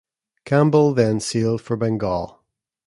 [0.45, 2.41] Campbell then sailed for Bengal.